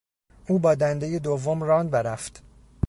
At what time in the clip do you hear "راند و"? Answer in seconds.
1.63-1.97